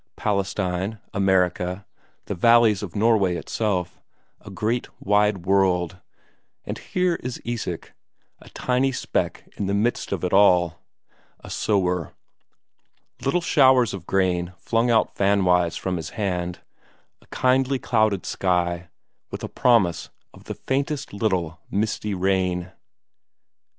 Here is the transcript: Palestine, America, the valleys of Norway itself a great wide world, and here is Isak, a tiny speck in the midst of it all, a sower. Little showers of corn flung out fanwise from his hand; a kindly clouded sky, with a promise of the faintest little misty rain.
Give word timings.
Palestine, 0.15 0.97
America, 1.13 1.85
the 2.25 2.33
valleys 2.33 2.81
of 2.81 2.95
Norway 2.95 3.35
itself 3.35 4.01
a 4.43 4.49
great 4.49 4.87
wide 4.99 5.45
world, 5.45 5.99
and 6.65 6.79
here 6.79 7.17
is 7.17 7.39
Isak, 7.45 7.93
a 8.39 8.49
tiny 8.49 8.91
speck 8.91 9.47
in 9.57 9.67
the 9.67 9.75
midst 9.75 10.11
of 10.11 10.23
it 10.23 10.33
all, 10.33 10.81
a 11.41 11.51
sower. 11.51 12.13
Little 13.23 13.41
showers 13.41 13.93
of 13.93 14.07
corn 14.07 14.53
flung 14.57 14.89
out 14.89 15.13
fanwise 15.13 15.77
from 15.77 15.97
his 15.97 16.09
hand; 16.17 16.61
a 17.21 17.27
kindly 17.27 17.77
clouded 17.77 18.25
sky, 18.25 18.89
with 19.29 19.43
a 19.43 19.47
promise 19.47 20.09
of 20.33 20.45
the 20.45 20.55
faintest 20.55 21.13
little 21.13 21.59
misty 21.69 22.15
rain. 22.15 22.71